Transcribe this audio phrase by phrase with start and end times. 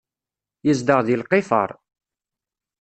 [0.65, 1.69] Yezdeɣ deg lqifar.